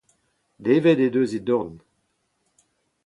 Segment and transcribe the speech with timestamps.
[0.65, 1.73] Devet he deus he dorn.